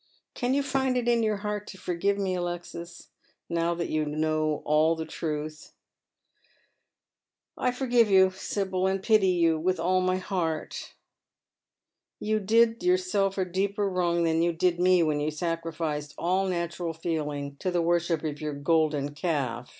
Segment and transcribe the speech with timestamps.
[0.33, 3.09] Can you find k m your heart to forgive me, Alexis,
[3.47, 5.73] now that you know all the truth?"
[6.95, 10.95] *' I forgive you, Sibyl, and pity you with all my heart.
[12.19, 12.47] Yot.
[12.47, 16.93] did yoiu self a deeper wrong than you did me when you sacrificed all natural
[16.93, 19.69] feeling to the worship of your golden calf.